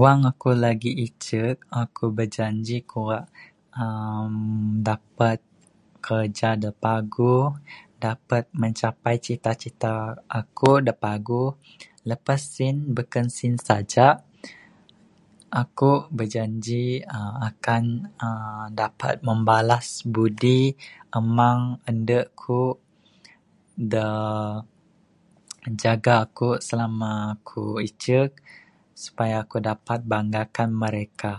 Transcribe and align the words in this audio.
Wang 0.00 0.20
akuk 0.30 0.56
lagi 0.64 0.90
icuk, 1.06 1.56
akuk 1.82 2.10
bejanji 2.18 2.76
akuk 2.82 3.06
rak 3.12 3.24
uhh 3.84 4.28
dapat 4.88 5.38
kerja 6.06 6.48
da 6.62 6.70
paguh. 6.84 7.46
Dapat 8.06 8.42
mencapai 8.60 9.14
cita-cita 9.26 9.94
akuk 10.40 10.78
da 10.86 10.92
paguh. 11.04 11.50
Lepas 12.10 12.40
sen, 12.54 12.74
bekun 12.94 13.26
sen 13.36 13.54
saja. 13.66 14.08
Akuk 15.62 16.00
bejanji 16.18 16.84
uhh 17.16 17.34
akan 17.48 17.84
uhh 18.26 18.64
dapat 18.82 19.14
membalas 19.28 19.88
budi 20.14 20.60
amang 21.18 21.60
andu' 21.90 22.28
kuk 22.42 22.76
da 23.92 24.06
jaga 25.82 26.14
akuk 26.24 26.56
slama 26.66 27.12
ku 27.48 27.62
icuk 27.88 28.30
supaya 29.02 29.38
ku 29.50 29.56
dapat 29.68 30.00
banggakan 30.12 30.68
mereka. 30.84 31.34